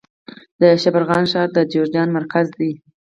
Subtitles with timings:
[0.61, 2.71] د شبرغان ښار د جوزجان مرکز دی